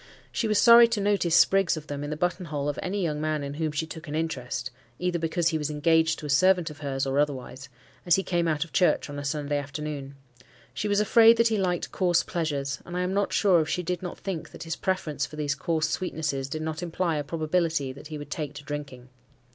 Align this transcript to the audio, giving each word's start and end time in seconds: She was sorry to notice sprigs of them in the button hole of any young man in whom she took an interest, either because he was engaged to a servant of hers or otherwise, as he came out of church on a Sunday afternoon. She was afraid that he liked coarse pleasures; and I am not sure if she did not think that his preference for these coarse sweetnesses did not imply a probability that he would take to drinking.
She 0.31 0.47
was 0.47 0.57
sorry 0.57 0.87
to 0.87 0.99
notice 0.99 1.35
sprigs 1.35 1.77
of 1.77 1.85
them 1.85 2.03
in 2.03 2.09
the 2.09 2.17
button 2.17 2.45
hole 2.45 2.67
of 2.67 2.79
any 2.81 3.03
young 3.03 3.21
man 3.21 3.43
in 3.43 3.53
whom 3.53 3.71
she 3.71 3.85
took 3.85 4.07
an 4.07 4.15
interest, 4.15 4.71
either 4.97 5.19
because 5.19 5.49
he 5.49 5.59
was 5.59 5.69
engaged 5.69 6.17
to 6.17 6.25
a 6.25 6.29
servant 6.31 6.71
of 6.71 6.79
hers 6.79 7.05
or 7.05 7.19
otherwise, 7.19 7.69
as 8.03 8.15
he 8.15 8.23
came 8.23 8.47
out 8.47 8.63
of 8.65 8.73
church 8.73 9.11
on 9.11 9.19
a 9.19 9.23
Sunday 9.23 9.59
afternoon. 9.59 10.15
She 10.73 10.87
was 10.87 11.01
afraid 11.01 11.37
that 11.37 11.49
he 11.49 11.57
liked 11.59 11.91
coarse 11.91 12.23
pleasures; 12.23 12.79
and 12.83 12.97
I 12.97 13.01
am 13.01 13.13
not 13.13 13.31
sure 13.31 13.61
if 13.61 13.69
she 13.69 13.83
did 13.83 14.01
not 14.01 14.17
think 14.17 14.49
that 14.49 14.63
his 14.63 14.75
preference 14.75 15.27
for 15.27 15.35
these 15.35 15.53
coarse 15.53 15.89
sweetnesses 15.89 16.49
did 16.49 16.63
not 16.63 16.81
imply 16.81 17.17
a 17.17 17.23
probability 17.23 17.93
that 17.93 18.07
he 18.07 18.17
would 18.17 18.31
take 18.31 18.55
to 18.55 18.63
drinking. 18.63 19.09